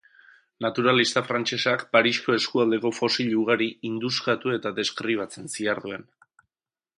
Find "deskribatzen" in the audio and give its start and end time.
4.81-5.55